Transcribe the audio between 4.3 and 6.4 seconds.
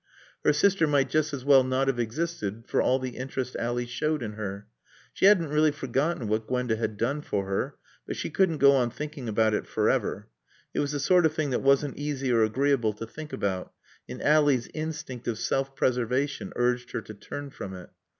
her. She hadn't really forgotten